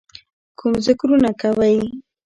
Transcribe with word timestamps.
کوم 0.59 0.73
ذِکرونه 0.85 1.31
کوئ، 1.41 1.75